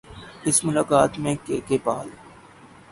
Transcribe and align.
اس 0.43 0.63
ملاقات 0.65 1.19
میں 1.19 1.35
کے 1.45 1.59
کے 1.67 1.77
پال 1.83 2.09